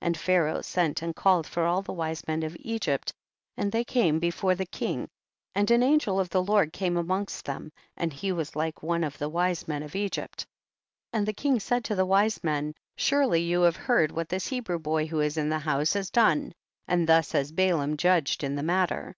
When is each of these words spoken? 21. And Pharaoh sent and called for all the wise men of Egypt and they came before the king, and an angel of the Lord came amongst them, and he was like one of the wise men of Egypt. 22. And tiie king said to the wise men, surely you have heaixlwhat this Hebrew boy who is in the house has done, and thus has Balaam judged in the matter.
21. 0.00 0.08
And 0.08 0.16
Pharaoh 0.16 0.60
sent 0.62 1.02
and 1.02 1.14
called 1.14 1.46
for 1.46 1.66
all 1.66 1.82
the 1.82 1.92
wise 1.92 2.26
men 2.26 2.42
of 2.42 2.56
Egypt 2.58 3.12
and 3.54 3.70
they 3.70 3.84
came 3.84 4.18
before 4.18 4.54
the 4.54 4.64
king, 4.64 5.10
and 5.54 5.70
an 5.70 5.82
angel 5.82 6.18
of 6.18 6.30
the 6.30 6.42
Lord 6.42 6.72
came 6.72 6.96
amongst 6.96 7.44
them, 7.44 7.70
and 7.94 8.10
he 8.10 8.32
was 8.32 8.56
like 8.56 8.82
one 8.82 9.04
of 9.04 9.18
the 9.18 9.28
wise 9.28 9.68
men 9.68 9.82
of 9.82 9.94
Egypt. 9.94 10.46
22. 11.12 11.18
And 11.18 11.26
tiie 11.26 11.36
king 11.36 11.60
said 11.60 11.84
to 11.84 11.94
the 11.94 12.06
wise 12.06 12.42
men, 12.42 12.74
surely 12.96 13.42
you 13.42 13.60
have 13.60 13.76
heaixlwhat 13.76 14.28
this 14.28 14.46
Hebrew 14.46 14.78
boy 14.78 15.04
who 15.04 15.20
is 15.20 15.36
in 15.36 15.50
the 15.50 15.58
house 15.58 15.92
has 15.92 16.08
done, 16.08 16.54
and 16.86 17.06
thus 17.06 17.32
has 17.32 17.52
Balaam 17.52 17.98
judged 17.98 18.42
in 18.42 18.54
the 18.54 18.62
matter. 18.62 19.16